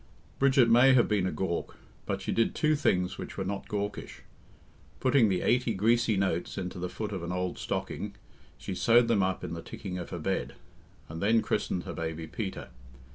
[0.39, 4.23] Bridget may have been a gawk, but she did two things which were not gawkish.
[4.99, 8.15] Putting the eighty greasy notes into the foot of an old stocking,
[8.57, 10.55] she sewed them up in the ticking of her bed,
[11.07, 12.69] and then christened her baby Peter.